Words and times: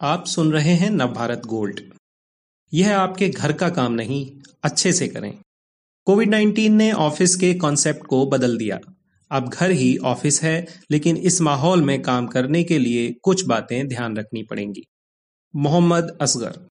आप 0.00 0.26
सुन 0.26 0.52
रहे 0.52 0.74
हैं 0.74 0.90
नवभारत 0.90 1.42
गोल्ड। 1.46 1.80
यह 2.74 2.98
आपके 2.98 3.28
घर 3.28 3.52
का 3.52 3.68
काम 3.68 3.92
नहीं, 3.92 4.32
अच्छे 4.62 4.92
से 4.92 5.08
करें। 5.08 5.38
कोविड 6.04 6.34
19 6.34 6.70
ने 6.70 6.92
ऑफ़िस 6.92 7.36
के 7.36 7.54
कॉन्सेप्ट 7.54 8.06
को 8.06 8.26
बदल 8.26 8.56
दिया। 8.56 8.78
अब 9.30 9.48
घर 9.48 9.70
ही 9.70 9.96
ऑफ़िस 9.96 10.42
है, 10.42 10.66
लेकिन 10.90 11.16
इस 11.16 11.40
माहौल 11.40 11.82
में 11.82 12.02
काम 12.02 12.26
करने 12.26 12.64
के 12.64 12.78
लिए 12.78 13.14
कुछ 13.22 13.44
बातें 13.44 13.88
ध्यान 13.88 14.16
रखनी 14.16 14.42
पड़ेंगी। 14.42 14.82
मोहम्मद 15.56 16.18
असगर। 16.20 16.68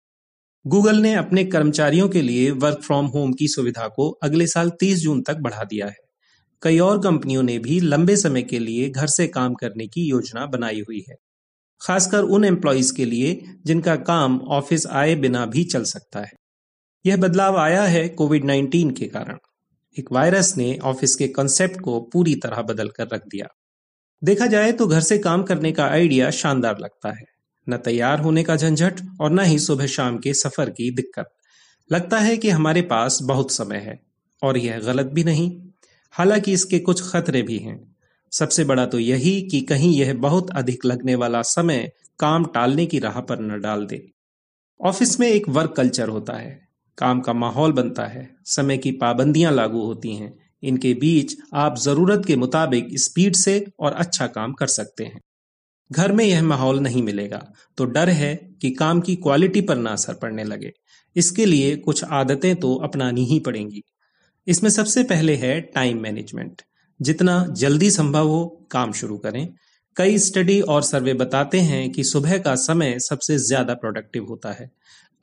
गूगल 0.68 0.96
ने 0.96 1.14
अपने 1.14 1.46
कर्मचारियों 1.46 2.10
के 2.10 2.22
लिए 2.22 2.52
वर्क 2.52 2.82
फ्रॉम 2.82 3.06
होम 3.06 3.34
की 3.34 3.48
सुविधा 3.48 3.88
को 3.88 4.10
अगले 4.10 4.48
साल 4.48 4.70
30 4.70 5.00
जून 5.00 5.22
तक 5.22 5.36
बढ़ा 5.36 5.64
दिया 5.64 5.88
है। 5.88 5.98
कई 6.62 6.80
और 6.80 7.02
कंपनियों 7.02 7.44
ने 7.44 7.60
भी 7.60 7.80
लंबे 7.80 8.18
समय 8.18 8.44
के 8.44 8.60
लिए 8.60 8.90
घर 8.90 9.08
से 9.08 9.28
काम 9.28 9.54
करने 9.54 9.88
की 9.88 10.10
योजना 10.10 10.46
बनाई 10.46 10.80
हुई 10.80 11.04
है। 11.10 11.16
खासकर 11.82 12.22
उन 12.22 12.46
एम्प्लॉयज़ 12.46 12.94
के 12.94 13.06
लिए 13.06 13.46
जिनका 13.66 13.96
काम 13.96 14.40
ऑफ़िस 14.40 14.88
आए 14.88 15.16
बिना 15.16 15.46
भी 15.46 15.64
चल 15.64 15.84
सकता 15.84 16.20
है। 16.20 16.32
यह 17.06 17.18
बदलाव 17.18 17.58
आया 17.58 17.84
है 17.84 18.10
कोविड 18.10 18.46
19 18.46 18.92
के 18.92 19.06
कारण। 19.06 19.38
एक 20.00 20.12
वायरस 20.12 20.58
ने 20.58 20.78
ऑफ़िस 20.84 21.16
के 21.16 21.28
कंसेप्ट 21.28 21.82
को 21.82 22.10
पूरी 22.14 22.36
तरह 22.36 22.62
बदल 22.62 22.88
कर 22.88 23.08
रख 23.14 23.22
दिया। 23.28 23.48
देखा 24.24 24.46
जाए 24.46 24.72
तो 24.72 24.88
घर 24.88 25.02
से 25.02 25.18
काम 25.18 25.44
करने 25.44 25.72
का 25.72 25.86
आइडिया 25.86 26.32
शानदार 26.32 26.78
लगता 26.80 27.10
है। 27.10 27.24
न 27.70 27.78
तैयार 27.78 28.20
होने 28.20 28.44
का 28.44 28.56
झंझट 28.56 29.02
और 29.22 29.32
न 29.32 29.40
ही 29.40 29.60
सुबह 29.60 29.88
शाम 29.88 30.18
के 30.18 30.34
सफ़र 30.34 30.70
की 30.70 30.92
दिक्कत। 30.92 31.26
लगता 31.92 32.20
है 32.20 32.38
कि 32.38 32.50
हमारे 32.50 32.82
पास 32.82 33.20
बहुत 33.22 33.52
समय 33.52 33.78
है 33.78 34.00
और 34.44 34.58
यह 34.58 34.80
गलत 34.80 35.06
भी 35.06 35.24
नहीं। 35.24 35.62
हालाँकि 36.12 36.54
इसके 36.54 36.80
कुछ 36.80 37.12
खतरे 37.12 37.42
भी 37.42 37.58
हैं। 37.58 37.95
सबसे 38.38 38.64
बड़ा 38.64 38.86
तो 38.86 39.00
यही 39.00 39.42
कि 39.42 39.62
कहीं 39.62 39.96
यह 39.98 40.14
बहुत 40.14 40.50
अधिक 40.52 40.86
लगने 40.86 41.16
वाला 41.16 41.42
समय 41.42 41.92
काम 42.20 42.46
टालने 42.46 42.86
की 42.86 43.00
राह 43.00 43.20
पर 43.22 43.40
न 43.40 43.62
डाल 43.62 43.86
दे। 43.86 44.12
ऑफ़िस 44.82 45.20
में 45.20 45.28
एक 45.28 45.50
वर्क 45.50 45.74
कल्चर 45.78 46.10
होता 46.10 46.34
है। 46.34 46.68
काम 46.98 47.22
का 47.22 47.34
माहौल 47.34 47.72
बनता 47.72 48.06
है। 48.06 48.36
समय 48.46 48.78
की 48.78 48.92
पाबंदियाँ 48.92 49.52
लागू 49.52 49.82
होती 49.82 50.16
हैं। 50.16 50.40
इनके 50.64 50.94
बीच 50.94 51.38
आप 51.54 51.78
ज़रूरत 51.78 52.26
के 52.26 52.36
मुताबिक 52.36 52.88
स्पीड 52.92 53.36
से 53.36 53.68
और 53.80 53.94
अच्छा 53.94 54.28
काम 54.28 54.54
कर 54.54 54.68
सकते 54.68 55.04
हैं। 55.04 55.22
घर 55.92 56.12
में 56.12 56.26
यह 56.26 56.44
माहौल 56.44 56.80
नहीं 56.80 57.04
मिलेगा। 57.04 57.54
तो 57.78 57.86
डर 57.86 58.10
है 58.10 58.36
कि 58.62 58.72
काम 58.72 59.02
की 59.02 59.16
क्वालिटी 59.16 59.62
पर 59.62 59.76
ना 59.76 59.90
असर 59.90 60.14
पड़ने 60.14 60.44
लगे। 60.44 60.72
इसके 61.16 61.46
लिए 61.46 61.76
कुछ 61.76 62.04
आदतें 62.04 62.56
तो 62.56 62.76
अपनानी 62.76 63.26
ही 63.26 63.40
पड़ेंगी। 63.40 63.82
इसमें 64.48 64.70
सबसे 64.70 65.04
पहले 65.04 65.36
है 65.36 65.62
टाइम 65.62 66.02
मैनेजमेंट 66.02 66.62
जितना 67.00 67.46
जल्दी 67.52 67.90
संभव 67.92 68.28
हो 68.28 68.46
काम 68.72 68.92
शुरू 68.92 69.18
करें। 69.18 69.48
कई 69.98 70.18
स्टडी 70.18 70.60
और 70.62 70.82
सर्वे 70.82 71.14
बताते 71.14 71.60
हैं 71.62 71.90
कि 71.92 72.04
सुबह 72.04 72.38
का 72.38 72.56
समय 72.56 72.98
सबसे 73.00 73.38
ज़्यादा 73.38 73.74
प्रोडक्टिव 73.74 74.26
होता 74.26 74.52
है। 74.52 74.70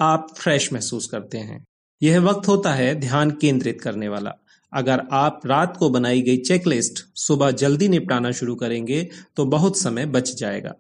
आप 0.01 0.35
फ्रेश 0.39 0.73
महसूस 0.73 1.07
करते 1.07 1.39
हैं। 1.39 1.65
यह 2.03 2.21
वक्त 2.21 2.49
होता 2.49 2.73
है 2.75 2.95
ध्यान 2.95 3.31
केंद्रित 3.31 3.81
करने 3.81 4.09
वाला। 4.09 4.33
अगर 4.73 5.03
आप 5.13 5.41
रात 5.47 5.77
को 5.77 5.89
बनाई 5.91 6.23
गई 6.23 6.37
चेकलिस्ट 6.39 7.05
सुबह 7.17 7.51
जल्दी 7.51 7.89
निपटाना 7.89 8.31
शुरू 8.33 8.55
करेंगे 8.55 9.03
तो 9.37 9.45
बहुत 9.47 9.79
समय 9.79 10.07
बच 10.07 10.35
जाएगा। 10.37 10.75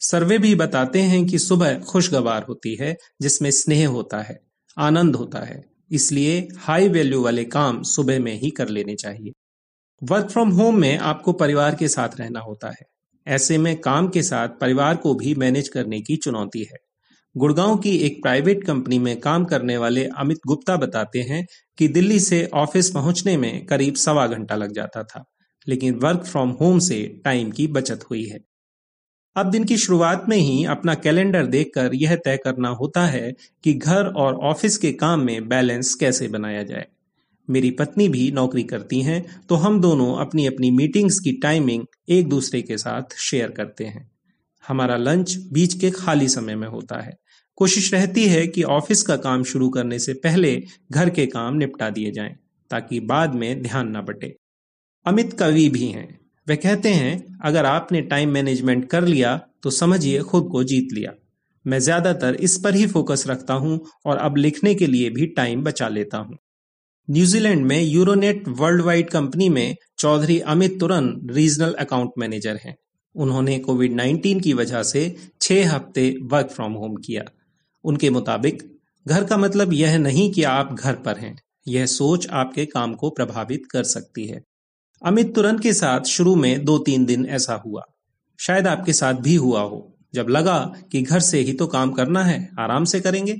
सर्वे 0.00 0.38
भी 0.38 0.54
बताते 0.54 1.00
हैं 1.02 1.24
कि 1.26 1.38
सुबह 1.38 1.78
खुशगवार 1.80 2.44
होती 2.48 2.74
है, 2.74 2.96
जिसमें 3.22 3.50
स्नेह 3.50 3.88
होता 3.88 4.20
है, 4.22 4.38
आनंद 4.76 5.16
होता 5.16 5.38
है। 5.38 5.62
इसलिए 5.92 6.38
हाई 6.58 6.88
वैल्यू 6.88 7.22
वाले 7.22 7.44
काम 7.46 7.82
सुबह 7.82 8.18
में 8.20 8.32
ही 8.34 8.50
कर 8.50 8.68
लेने 8.68 8.94
चाहिए। 8.94 9.32
वर्क 10.02 10.28
फ्रॉम 10.30 10.50
होम 10.50 10.76
में 10.78 10.98
आपको 10.98 11.32
परिवार 11.32 11.74
के 11.74 11.88
साथ 11.88 12.08
रहना 12.20 12.40
होता 12.40 12.68
है। 12.68 12.84
ऐसे 13.26 13.56
में 13.58 13.76
काम 13.76 14.08
के 14.08 14.22
साथ 14.22 14.48
परिवार 14.60 14.96
को 14.96 15.14
भी 15.14 15.34
मैनेज 15.34 15.68
करने 15.68 16.00
की 16.00 16.16
चुनौती 16.16 16.60
है। 16.62 16.76
गुड़गांव 17.34 17.76
की 17.76 17.96
एक 17.96 18.22
प्राइवेट 18.22 18.62
कंपनी 18.64 18.98
में 18.98 19.18
काम 19.20 19.44
करने 19.44 19.76
वाले 19.76 20.04
अमित 20.18 20.38
गुप्ता 20.46 20.76
बताते 20.76 21.20
हैं 21.20 21.44
कि 21.78 21.88
दिल्ली 21.88 22.18
से 22.20 22.44
ऑफ़िस 22.54 22.90
पहुँचने 22.90 23.36
में 23.36 23.64
करीब 23.66 23.94
सवा 23.94 24.26
घंटा 24.26 24.56
लग 24.56 24.72
जाता 24.72 25.02
था, 25.02 25.24
लेकिन 25.66 25.94
वर्क 25.94 26.24
फ्रॉम 26.24 26.50
होम 26.50 26.78
से 26.78 27.02
टाइम 27.24 27.50
की 27.50 27.66
बचत 27.66 28.04
हुई 28.10 28.24
है। 28.24 28.38
अब 29.36 29.50
दिन 29.50 29.64
की 29.64 29.76
शुरुआत 29.76 30.24
में 30.28 30.36
ही 30.36 30.64
अपना 30.64 30.94
कैलेंडर 30.94 31.46
देखकर 31.46 31.94
यह 31.94 32.14
तय 32.16 32.36
करना 32.36 32.68
होता 32.68 33.04
है 33.06 33.32
कि 33.64 33.74
घर 33.74 34.06
और 34.06 34.34
ऑफ़िस 34.44 34.78
के 34.78 34.92
काम 34.92 35.20
में 35.20 35.48
बैलेंस 35.48 35.94
कैसे 35.94 36.28
बनाया 36.28 36.62
जाए। 36.62 36.86
मेरी 37.48 37.70
पत्नी 37.70 38.08
भी 38.08 38.30
नौकरी 38.32 38.62
करती 38.64 39.00
हैं 39.02 39.24
तो 39.48 39.54
हम 39.56 39.80
दोनों 39.80 40.14
अपनी 40.16 40.46
अपनी 40.46 40.70
मीटिंग्स 40.70 41.18
की 41.18 41.32
टाइमिंग 41.32 41.84
एक 42.08 42.28
दूसरे 42.28 42.62
के 42.62 42.78
साथ 42.78 43.16
शेयर 43.20 43.50
करते 43.50 43.84
हैं। 43.84 44.10
हमारा 44.64 44.96
लंच 44.96 45.36
बीच 45.52 45.74
के 45.74 45.90
खाली 45.90 46.28
समय 46.28 46.54
में 46.54 46.66
होता 46.68 47.00
है। 47.00 47.16
कोशिश 47.58 47.92
रहती 47.94 48.26
है 48.28 48.46
कि 48.46 48.62
ऑफ़िस 48.62 49.02
का 49.02 49.16
काम 49.18 49.42
शुरू 49.44 49.68
करने 49.70 49.98
से 49.98 50.12
पहले 50.14 50.54
घर 50.92 51.10
के 51.10 51.26
काम 51.26 51.56
निपटा 51.56 51.88
दिए 51.90 52.10
जाएँ, 52.12 52.34
ताकि 52.70 53.00
बाद 53.02 53.34
में 53.34 53.62
ध्यान 53.62 53.90
ना 53.90 54.00
बटे। 54.02 54.34
अमित 55.06 55.32
कवि 55.32 55.68
भी 55.68 55.86
हैं। 55.86 56.08
वे 56.46 56.56
कहते 56.56 56.88
हैं, 56.88 57.38
अगर 57.44 57.66
आपने 57.66 58.00
टाइम 58.02 58.30
मैनेजमेंट 58.30 58.88
कर 58.90 59.04
लिया 59.04 59.36
तो 59.62 59.70
समझिए 59.70 60.20
खुद 60.22 60.48
को 60.52 60.62
जीत 60.64 60.92
लिया। 60.92 61.12
मैं 61.64 61.78
ज़्यादातर 61.78 62.34
इस 62.34 62.56
पर 62.64 62.74
ही 62.74 62.86
फोकस 62.86 63.24
रखता 63.28 63.54
हूँ 63.54 63.80
और 64.06 64.16
अब 64.16 64.36
लिखने 64.36 64.74
के 64.74 64.86
लिए 64.86 65.10
भी 65.10 65.26
टाइम 65.26 65.62
बचा 65.62 65.88
लेता 65.88 66.18
हूँ। 66.18 66.36
न्यूजीलैंड 67.10 67.66
में 67.66 67.82
यूरोनेट 67.82 68.48
वर्ल्ड 68.48 68.82
वाइड 68.82 69.10
कंपनी 69.10 69.48
में 69.48 69.76
Chaudhary 69.98 70.40
Amit 70.40 70.80
तुरन 70.80 71.28
regional 71.30 71.72
account 71.72 72.10
manager 72.18 72.56
हैं। 72.56 72.76
उन्होंने 73.14 73.58
कोविड 73.58 73.92
19 73.92 74.40
की 74.40 74.52
वजह 74.52 74.82
से 74.82 75.16
छह 75.40 75.74
हफ़्ते 75.74 76.16
वर्क 76.22 76.46
फ्रॉम 76.46 76.72
होम 76.72 76.94
किया। 76.94 77.22
उनके 77.84 78.10
मुताबिक, 78.10 78.78
घर 79.08 79.24
का 79.24 79.36
मतलब 79.36 79.72
यह 79.72 79.98
नहीं 79.98 80.32
कि 80.32 80.42
आप 80.42 80.72
घर 80.72 80.94
पर 80.94 81.16
हैं। 81.16 81.36
यह 81.68 81.86
सोच 81.86 82.28
आपके 82.28 82.66
काम 82.66 82.94
को 82.94 83.10
प्रभावित 83.10 83.62
कर 83.70 83.84
सकती 83.84 84.26
है। 84.26 84.42
अमित 85.04 85.34
तुरंत 85.34 85.60
के 85.60 85.72
साथ 85.72 86.00
शुरू 86.00 86.34
में 86.34 86.64
दो 86.64 86.78
तीन 86.78 87.04
दिन 87.04 87.26
ऐसा 87.26 87.62
हुआ। 87.66 87.82
शायद 88.40 88.66
आपके 88.66 88.92
साथ 88.92 89.14
भी 89.14 89.34
हुआ 89.34 89.60
हो। 89.60 89.94
जब 90.14 90.28
लगा 90.28 90.72
कि 90.92 91.02
घर 91.02 91.20
से 91.20 91.40
ही 91.40 91.52
तो 91.52 91.66
काम 91.66 91.90
करना 91.90 92.24
है, 92.24 92.50
आराम 92.58 92.84
से 92.84 93.00
करेंगे। 93.00 93.38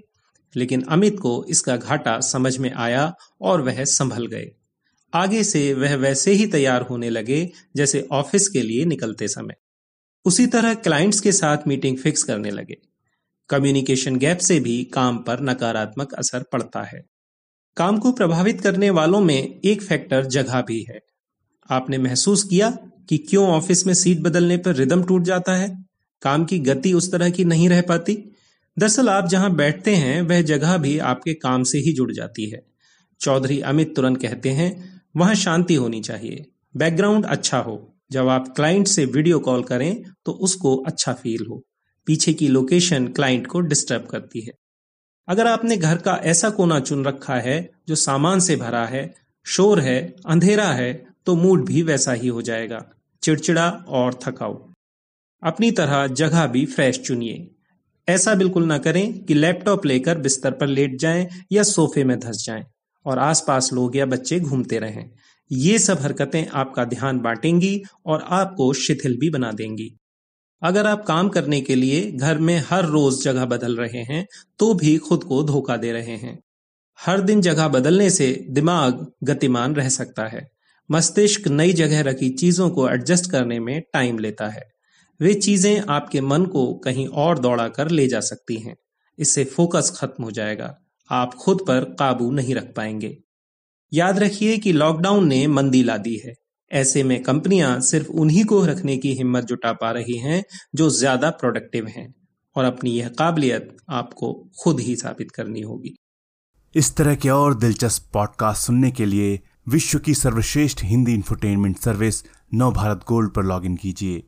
लेकिन 0.56 0.82
अमित 0.82 1.20
को 1.20 1.47
इसका 1.48 1.76
घाटा 1.76 2.20
समझ 2.20 2.59
में 2.59 2.72
आया 2.72 3.14
और 3.41 3.62
वह 3.62 3.84
संभल 3.84 4.26
गए। 4.26 4.50
आगे 5.14 5.44
से 5.44 5.75
वह 5.75 5.97
वैसे 5.97 6.32
ही 6.32 6.47
तैयार 6.47 6.82
होने 6.82 7.10
लगे 7.10 7.50
जैसे 7.76 8.09
ऑफ़िस 8.12 8.48
के 8.48 8.62
लिए 8.62 8.84
निकलते 8.84 9.28
समय। 9.28 9.54
उसी 10.25 10.47
तरह 10.47 10.75
क्लाइंट्स 10.75 11.20
के 11.20 11.32
साथ 11.32 11.58
मीटिंग 11.66 11.98
फिक्स 11.98 12.22
करने 12.22 12.50
लगे। 12.50 12.76
कम्युनिकेशन 13.48 14.16
गैप 14.16 14.38
से 14.38 14.60
भी 14.60 14.84
काम 14.84 15.19
पर 15.19 15.41
नकारात्मक 15.41 16.14
असर 16.14 16.42
पड़ता 16.42 16.82
है। 16.82 17.06
काम 17.76 17.98
को 17.98 18.12
प्रभावित 18.12 18.60
करने 18.60 18.91
वालों 18.91 19.20
में 19.20 19.60
एक 19.64 19.82
फैक्टर 19.82 20.25
जगह 20.25 20.60
भी 20.60 20.87
है। 20.88 21.00
आपने 21.70 21.98
महसूस 21.98 22.44
किया 22.44 22.70
कि 23.08 23.19
क्यों 23.19 23.48
ऑफ़िस 23.48 23.87
में 23.87 23.94
सीट 23.94 24.20
बदलने 24.20 24.56
पर 24.56 24.75
रिदम 24.75 25.03
टूट 25.03 25.22
जाता 25.22 25.56
है? 25.56 25.84
काम 26.22 26.44
की 26.44 26.58
गति 26.58 26.92
उस 26.92 27.12
तरह 27.12 27.31
की 27.31 27.44
नहीं 27.44 27.69
रह 27.69 27.82
पाती? 27.82 28.37
दरअसल 28.78 29.08
आप 29.08 29.26
जहाँ 29.26 29.54
बैठते 29.54 29.94
हैं, 29.94 30.22
वह 30.22 30.42
जगह 30.42 30.76
भी 30.76 30.98
आपके 30.98 31.34
काम 31.34 31.62
से 31.62 31.78
ही 31.78 31.92
जुड़ 31.92 32.12
जाती 32.12 32.50
है। 32.50 32.66
चौधरी 33.20 33.60
अमित 33.60 33.96
तुरंत 33.96 34.22
कहते 34.22 34.48
हैं, 34.48 35.00
वहाँ 35.16 35.34
शांति 35.34 35.74
होनी 35.74 36.00
चाहिए। 36.00 36.44
बैकग्राउंड 36.76 37.26
अच्छा 37.26 37.58
हो। 37.58 37.94
जब 38.12 38.28
आप 38.28 38.54
क्लाइंट 38.56 38.86
से 38.86 39.04
वीडियो 39.04 39.38
कॉल 39.38 39.62
करें 39.62 40.02
तो 40.24 40.32
उसको 40.32 40.76
अच्छा 40.76 41.12
फील 41.12 41.46
हो। 41.46 41.64
पीछे 42.06 42.32
की 42.32 42.48
लोकेशन 42.48 43.08
क्लाइंट 43.08 43.46
को 43.46 43.60
डिस्टर्ब 43.60 44.06
करती 44.06 44.40
है। 44.40 44.52
अगर 45.28 45.46
आपने 45.46 45.76
घर 45.76 45.96
का 45.96 46.14
ऐसा 46.14 46.50
कोना 46.50 46.80
चुन 46.80 47.04
रखा 47.04 47.34
है, 47.34 47.70
जो 47.88 47.94
सामान 47.94 48.40
से 48.40 48.56
भरा 48.56 48.86
है, 48.86 49.14
शोर 49.46 49.80
है, 49.80 50.16
अंधेरा 50.26 50.72
है 50.72 51.06
तो 51.26 51.36
मूड 51.36 51.66
भी 51.66 51.82
वैसा 51.82 52.12
ही 52.12 52.28
हो 52.28 52.42
जाएगा। 52.42 52.90
चिड़चिड़ा 53.22 53.70
और 53.88 54.19
थकाऊ। 54.26 54.54
अपनी 55.42 55.70
तरह 55.70 56.06
जगह 56.06 56.46
भी 56.46 56.66
फ्रेश 56.66 56.98
चुनिए। 56.98 57.54
ऐसा 58.08 58.34
बिल्कुल 58.34 58.64
ना 58.64 58.76
करें 58.78 59.25
कि 59.25 59.34
लैपटॉप 59.34 59.87
लेकर 59.87 60.19
बिस्तर 60.19 60.50
पर 60.50 60.66
लेट 60.66 60.96
जाएँ 60.99 61.26
या 61.52 61.62
सोफे 61.62 62.05
में 62.05 62.19
धस 62.19 62.43
जाएँ 62.46 62.64
और 63.06 63.19
आसपास 63.19 63.72
लोग 63.72 63.96
या 63.96 64.06
बच्चे 64.06 64.38
घूमते 64.40 64.78
रहें। 64.78 65.10
ये 65.50 65.78
सब 65.78 65.99
हरकतें 66.00 66.46
आपका 66.49 66.84
ध्यान 66.84 67.19
बांटेंगी 67.19 67.81
और 68.06 68.25
आपको 68.31 68.72
शिथिल 68.72 69.16
भी 69.16 69.31
बना 69.31 69.50
देंगी। 69.52 69.90
अगर 70.62 70.87
आप 70.87 71.05
काम 71.06 71.28
करने 71.28 71.60
के 71.60 71.75
लिए 71.75 72.10
घर 72.12 72.38
में 72.38 72.56
हर 72.70 72.84
रोज 72.84 73.22
जगह 73.25 73.44
बदल 73.44 73.76
रहे 73.76 74.02
हैं 74.02 74.26
तो 74.58 74.72
भी 74.75 74.96
खुद 74.99 75.25
को 75.25 75.43
धोखा 75.43 75.76
दे 75.76 75.93
रहे 75.93 76.16
हैं। 76.16 76.38
हर 76.99 77.20
दिन 77.20 77.40
जगह 77.40 77.69
बदलने 77.69 78.10
से 78.10 78.32
दिमाग 78.50 79.06
गतिमान 79.25 79.75
रह 79.75 79.88
सकता 79.88 80.26
है। 80.26 80.46
मस्तिष्क 80.90 81.49
नई 81.49 81.72
जगह 81.72 82.00
रखी 82.02 82.31
चीज़ों 82.31 82.70
को 82.70 82.88
एडजस्ट 82.88 83.31
करने 83.31 83.60
में 83.60 83.81
टाइम 83.93 84.19
लेता 84.19 84.49
है। 84.49 84.69
वे 85.20 85.35
चीज़ें 85.35 85.81
आपके 85.81 86.20
मन 86.20 86.47
को 86.47 86.75
कहीं 86.75 87.06
और 87.06 87.38
दौड़ा 87.38 87.69
कर 87.69 87.88
ले 87.88 88.09
जा 88.09 88.20
सकती 88.20 88.56
हैं। 88.56 88.76
इससे 89.19 89.44
फोकस 89.44 89.93
खत्म 89.97 90.25
हो 90.25 90.31
जाएगा। 90.31 90.79
आप 91.11 91.35
खुद 91.35 91.59
पर 91.69 91.85
काबू 91.85 92.31
नहीं 92.31 92.55
रख 92.55 92.75
पाएँगे। 92.76 93.19
याद 93.94 94.19
रखिए 94.19 94.59
कि 94.59 94.73
लॉकडाउन 94.73 95.29
ने 95.29 95.47
मंदी 95.47 95.82
ला 95.82 95.97
दी 95.97 96.23
है। 96.26 96.35
ऐसे 96.73 97.03
में 97.03 97.23
कंपनियाँ 97.23 97.81
सिर्फ़ 97.81 98.09
उन्हीं 98.09 98.44
को 98.44 98.67
रखने 98.67 98.97
की 98.97 99.12
हिम्मत 99.12 99.44
जुटा 99.44 99.73
पा 99.73 99.91
रही 99.91 100.19
हैं 100.19 100.44
जो 100.75 100.91
ज़्यादा 100.91 101.31
प्रोडक्टिव 101.31 101.87
हैं 101.87 102.15
और 102.56 102.65
अपनी 102.65 102.91
यह 102.91 103.09
काबिलियत 103.09 103.76
आपको 103.91 104.50
खुद 104.62 104.81
ही 104.81 104.97
साबित 104.97 105.31
करनी 105.31 105.61
होगी। 105.61 105.97
इस 106.75 106.97
तरह 106.97 107.15
के 107.15 107.29
और 107.29 107.55
दिलचस्प 107.55 108.11
पॉडकास्ट 108.12 108.67
सुनने 108.67 108.91
के 108.91 109.06
लिए 109.06 109.41
विश्व 109.69 109.99
की 109.99 110.15
सर्वश्रेष्ठ 110.15 110.85
Hindi 110.85 111.15
infotainment 111.15 111.79
service 111.79 112.25
Nav 112.55 112.73
Bharat 112.73 113.00
gold 113.09 113.35
पर 113.35 113.44
लॉग 113.44 113.76
कीजिए। 113.76 114.27